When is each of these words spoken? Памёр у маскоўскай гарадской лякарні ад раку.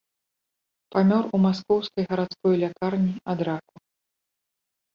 Памёр 0.95 1.23
у 1.37 1.41
маскоўскай 1.43 2.03
гарадской 2.09 2.55
лякарні 2.65 3.13
ад 3.35 3.39
раку. 3.51 3.75